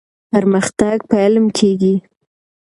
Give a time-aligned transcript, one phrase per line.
[0.31, 1.95] پرمختګ په علم کيږي.